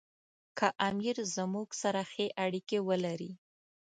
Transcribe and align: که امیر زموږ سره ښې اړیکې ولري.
که 0.57 0.67
امیر 0.87 1.17
زموږ 1.35 1.67
سره 1.81 2.01
ښې 2.11 2.27
اړیکې 2.45 2.79
ولري. 2.87 3.31